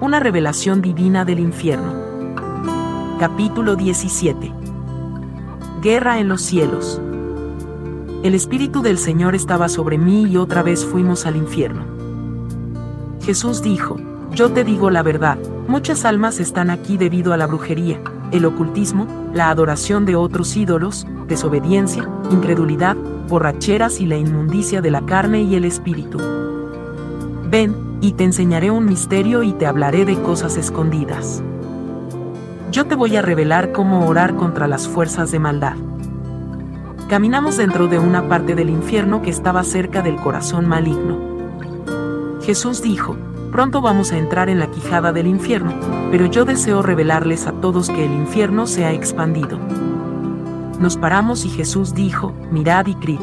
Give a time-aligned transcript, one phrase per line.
[0.00, 1.92] Una revelación divina del infierno.
[3.18, 4.52] Capítulo 17.
[5.82, 7.00] Guerra en los cielos.
[8.22, 11.84] El Espíritu del Señor estaba sobre mí y otra vez fuimos al infierno.
[13.22, 13.96] Jesús dijo,
[14.30, 15.36] Yo te digo la verdad,
[15.66, 21.08] muchas almas están aquí debido a la brujería, el ocultismo, la adoración de otros ídolos,
[21.26, 22.96] desobediencia, incredulidad,
[23.26, 26.18] borracheras y la inmundicia de la carne y el espíritu.
[27.50, 31.42] Ven, y te enseñaré un misterio y te hablaré de cosas escondidas.
[32.70, 35.74] Yo te voy a revelar cómo orar contra las fuerzas de maldad.
[37.08, 41.18] Caminamos dentro de una parte del infierno que estaba cerca del corazón maligno.
[42.42, 43.16] Jesús dijo,
[43.50, 45.72] pronto vamos a entrar en la quijada del infierno,
[46.10, 49.58] pero yo deseo revelarles a todos que el infierno se ha expandido.
[50.78, 53.20] Nos paramos y Jesús dijo, mirad y crid.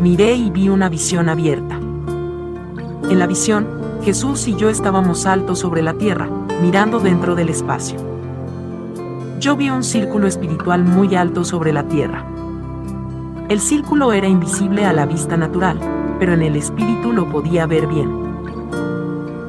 [0.00, 1.75] Miré y vi una visión abierta.
[3.08, 3.68] En la visión,
[4.02, 6.28] Jesús y yo estábamos altos sobre la tierra,
[6.60, 7.98] mirando dentro del espacio.
[9.38, 12.24] Yo vi un círculo espiritual muy alto sobre la tierra.
[13.48, 15.78] El círculo era invisible a la vista natural,
[16.18, 18.10] pero en el espíritu lo podía ver bien.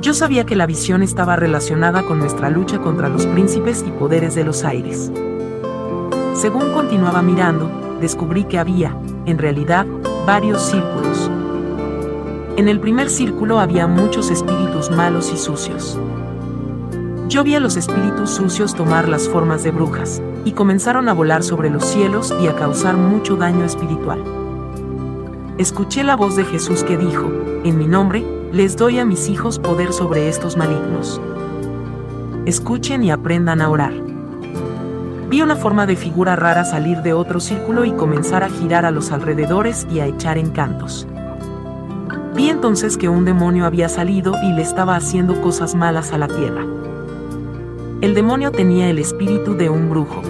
[0.02, 4.36] Yo sabía que la visión estaba relacionada con nuestra lucha contra los príncipes y poderes
[4.36, 5.12] de los aires.
[6.36, 9.88] Según continuaba mirando, descubrí que había, en realidad,
[10.28, 11.32] varios círculos.
[12.58, 15.96] En el primer círculo había muchos espíritus malos y sucios.
[17.30, 21.44] Yo vi a los espíritus sucios tomar las formas de brujas, y comenzaron a volar
[21.44, 24.24] sobre los cielos y a causar mucho daño espiritual.
[25.60, 27.32] Escuché la voz de Jesús que dijo,
[27.64, 31.22] en mi nombre, les doy a mis hijos poder sobre estos malignos.
[32.48, 33.94] Escuchen y aprendan a orar.
[35.30, 38.90] Vi una forma de figura rara salir de otro círculo y comenzar a girar a
[38.90, 41.08] los alrededores y a echar encantos.
[42.38, 46.28] Vi entonces que un demonio había salido y le estaba haciendo cosas malas a la
[46.28, 46.68] tierra.
[48.02, 50.22] El demonio tenía el espíritu de un brujo.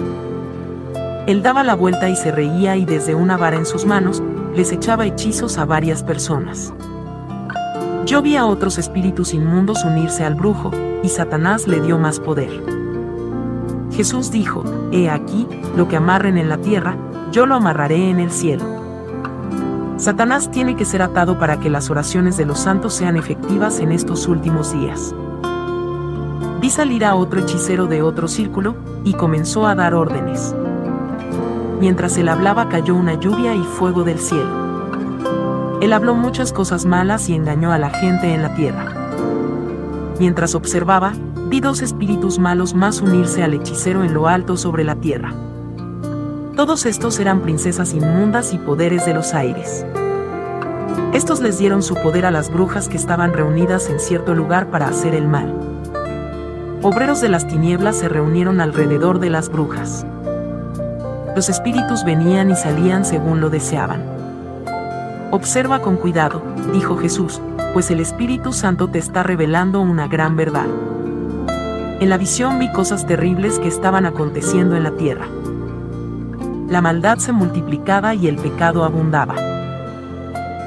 [1.26, 4.22] Él daba la vuelta y se reía y desde una vara en sus manos,
[4.54, 6.72] les echaba hechizos a varias personas.
[8.06, 10.70] Yo vi a otros espíritus inmundos unirse al brujo,
[11.02, 12.64] y Satanás le dio más poder.
[13.92, 16.96] Jesús dijo, He aquí, lo que amarren en la tierra,
[17.32, 18.77] yo lo amarraré en el cielo.
[19.98, 23.90] Satanás tiene que ser atado para que las oraciones de los santos sean efectivas en
[23.90, 25.12] estos últimos días.
[26.60, 30.54] Vi salir a otro hechicero de otro círculo, y comenzó a dar órdenes.
[31.80, 35.78] Mientras él hablaba cayó una lluvia y fuego del cielo.
[35.80, 39.10] Él habló muchas cosas malas y engañó a la gente en la tierra.
[40.20, 41.12] Mientras observaba,
[41.48, 45.32] vi dos espíritus malos más unirse al hechicero en lo alto sobre la tierra.
[46.58, 49.86] Todos estos eran princesas inmundas y poderes de los aires.
[51.12, 54.88] Estos les dieron su poder a las brujas que estaban reunidas en cierto lugar para
[54.88, 55.54] hacer el mal.
[56.82, 60.04] Obreros de las tinieblas se reunieron alrededor de las brujas.
[61.36, 64.02] Los espíritus venían y salían según lo deseaban.
[65.30, 66.42] Observa con cuidado,
[66.72, 67.40] dijo Jesús,
[67.72, 70.66] pues el Espíritu Santo te está revelando una gran verdad.
[72.00, 75.28] En la visión vi cosas terribles que estaban aconteciendo en la tierra
[76.68, 79.34] la maldad se multiplicaba y el pecado abundaba.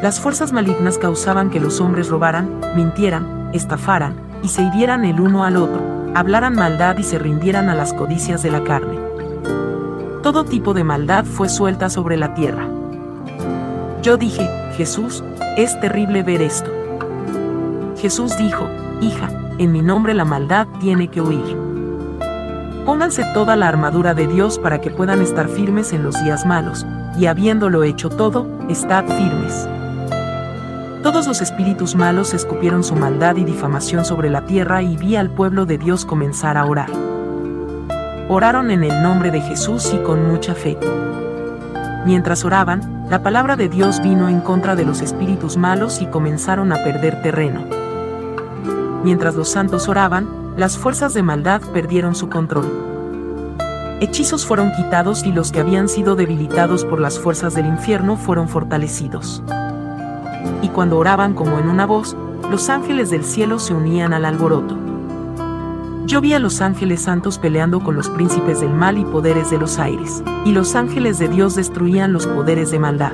[0.01, 5.43] Las fuerzas malignas causaban que los hombres robaran, mintieran, estafaran, y se hirieran el uno
[5.43, 5.79] al otro,
[6.15, 8.97] hablaran maldad y se rindieran a las codicias de la carne.
[10.23, 12.67] Todo tipo de maldad fue suelta sobre la tierra.
[14.01, 15.23] Yo dije, Jesús,
[15.55, 16.71] es terrible ver esto.
[17.97, 18.67] Jesús dijo,
[19.01, 19.29] hija,
[19.59, 21.70] en mi nombre la maldad tiene que huir.
[22.85, 26.85] Pónganse toda la armadura de Dios para que puedan estar firmes en los días malos,
[27.17, 29.67] y habiéndolo hecho todo, estad firmes.
[31.03, 35.29] Todos los espíritus malos escupieron su maldad y difamación sobre la tierra y vi al
[35.29, 36.89] pueblo de Dios comenzar a orar.
[38.29, 40.77] Oraron en el nombre de Jesús y con mucha fe.
[42.05, 46.71] Mientras oraban, la palabra de Dios vino en contra de los espíritus malos y comenzaron
[46.71, 47.61] a perder terreno.
[49.03, 52.65] Mientras los santos oraban, las fuerzas de maldad perdieron su control.
[54.01, 58.49] Hechizos fueron quitados y los que habían sido debilitados por las fuerzas del infierno fueron
[58.49, 59.43] fortalecidos.
[60.61, 62.17] Y cuando oraban como en una voz,
[62.49, 64.77] los ángeles del cielo se unían al alboroto.
[66.05, 69.57] Yo vi a los ángeles santos peleando con los príncipes del mal y poderes de
[69.57, 73.13] los aires, y los ángeles de Dios destruían los poderes de maldad.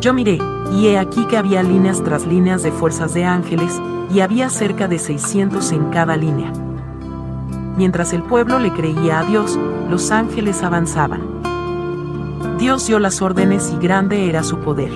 [0.00, 0.38] Yo miré,
[0.72, 3.80] y he aquí que había líneas tras líneas de fuerzas de ángeles,
[4.10, 6.52] y había cerca de 600 en cada línea.
[7.76, 9.58] Mientras el pueblo le creía a Dios,
[9.90, 11.20] los ángeles avanzaban.
[12.58, 14.90] Dios dio las órdenes y grande era su poder.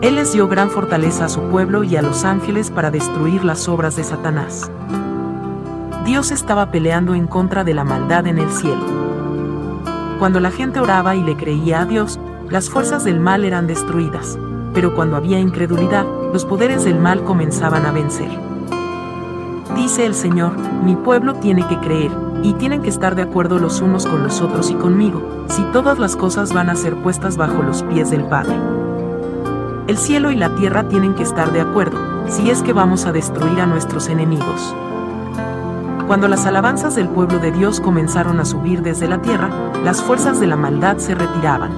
[0.00, 3.68] Él les dio gran fortaleza a su pueblo y a los ángeles para destruir las
[3.68, 4.70] obras de Satanás.
[6.04, 9.09] Dios estaba peleando en contra de la maldad en el cielo.
[10.20, 12.20] Cuando la gente oraba y le creía a Dios,
[12.50, 14.38] las fuerzas del mal eran destruidas,
[14.74, 18.28] pero cuando había incredulidad, los poderes del mal comenzaban a vencer.
[19.74, 22.10] Dice el Señor, mi pueblo tiene que creer,
[22.42, 25.98] y tienen que estar de acuerdo los unos con los otros y conmigo, si todas
[25.98, 28.56] las cosas van a ser puestas bajo los pies del Padre.
[29.86, 33.12] El cielo y la tierra tienen que estar de acuerdo, si es que vamos a
[33.12, 34.74] destruir a nuestros enemigos.
[36.10, 39.48] Cuando las alabanzas del pueblo de Dios comenzaron a subir desde la tierra,
[39.84, 41.70] las fuerzas de la maldad se retiraban.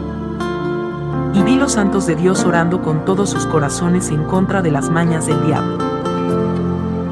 [1.35, 4.89] Y vi los santos de Dios orando con todos sus corazones en contra de las
[4.89, 5.77] mañas del diablo.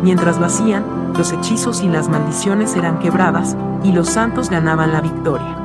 [0.03, 0.83] Mientras lo hacían,
[1.15, 5.59] los hechizos y las maldiciones eran quebradas, y los santos ganaban la victoria.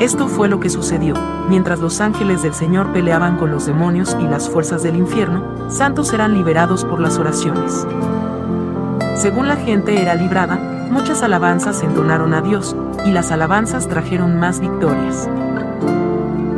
[0.00, 1.14] Esto fue lo que sucedió,
[1.48, 6.12] mientras los ángeles del Señor peleaban con los demonios y las fuerzas del infierno, santos
[6.12, 7.86] eran liberados por las oraciones.
[9.16, 10.56] Según la gente era librada,
[10.90, 12.76] muchas alabanzas entonaron a Dios,
[13.06, 15.28] y las alabanzas trajeron más victorias.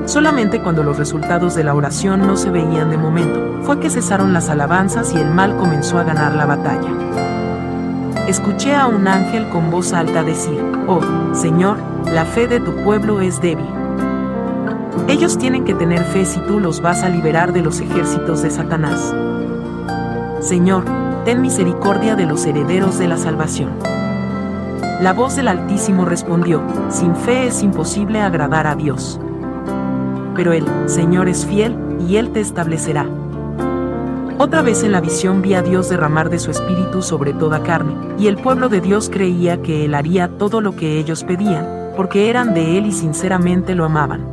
[0.07, 4.33] Solamente cuando los resultados de la oración no se veían de momento, fue que cesaron
[4.33, 6.91] las alabanzas y el mal comenzó a ganar la batalla.
[8.27, 11.01] Escuché a un ángel con voz alta decir, Oh,
[11.35, 11.77] Señor,
[12.13, 13.67] la fe de tu pueblo es débil.
[15.07, 18.51] Ellos tienen que tener fe si tú los vas a liberar de los ejércitos de
[18.51, 19.15] Satanás.
[20.41, 20.85] Señor,
[21.29, 23.69] ten misericordia de los herederos de la salvación.
[25.03, 29.21] La voz del Altísimo respondió, sin fe es imposible agradar a Dios.
[30.35, 33.07] Pero el Señor es fiel, y Él te establecerá.
[34.39, 37.93] Otra vez en la visión vi a Dios derramar de su espíritu sobre toda carne,
[38.19, 42.31] y el pueblo de Dios creía que Él haría todo lo que ellos pedían, porque
[42.31, 44.25] eran de Él y sinceramente lo amaban.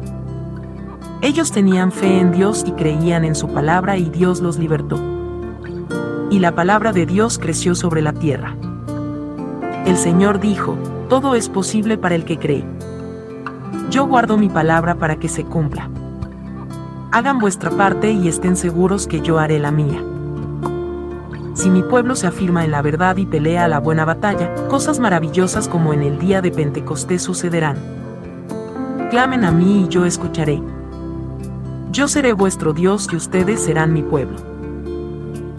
[1.21, 5.24] Ellos tenían fe en Dios y creían en su palabra y Dios los libertó.
[6.29, 8.55] Y la palabra de Dios creció sobre la tierra.
[9.85, 10.77] El Señor dijo,
[11.09, 12.65] todo es posible para el que cree.
[13.91, 15.89] Yo guardo mi palabra para que se cumpla.
[17.11, 20.03] Hagan vuestra parte y estén seguros que yo haré la mía.
[21.53, 25.67] Si mi pueblo se afirma en la verdad y pelea la buena batalla, cosas maravillosas
[25.67, 27.77] como en el día de Pentecostés sucederán.
[29.11, 30.61] Clamen a mí y yo escucharé.
[31.91, 34.54] Yo seré vuestro Dios y ustedes serán mi pueblo.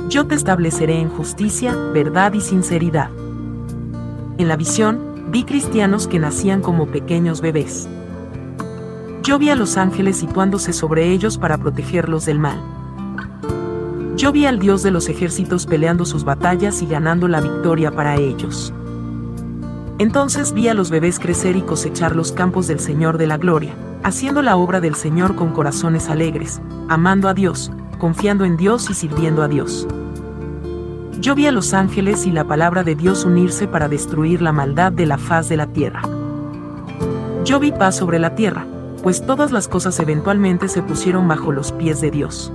[0.09, 3.11] Yo te estableceré en justicia, verdad y sinceridad.
[4.39, 5.01] En la visión,
[5.31, 7.89] vi cristianos que nacían como pequeños bebés.
[9.25, 12.63] Yo vi a los ángeles situándose sobre ellos para protegerlos del mal.
[14.17, 18.15] Yo vi al Dios de los ejércitos peleando sus batallas y ganando la victoria para
[18.15, 18.73] ellos.
[19.99, 23.75] Entonces vi a los bebés crecer y cosechar los campos del Señor de la Gloria,
[24.05, 28.95] haciendo la obra del Señor con corazones alegres, amando a Dios, confiando en Dios y
[28.95, 29.87] sirviendo a Dios.
[31.21, 34.93] Yo vi a los ángeles y la palabra de Dios unirse para destruir la maldad
[34.93, 36.03] de la faz de la tierra.
[37.45, 38.67] Yo vi paz sobre la tierra,
[39.03, 42.53] pues todas las cosas eventualmente se pusieron bajo los pies de Dios.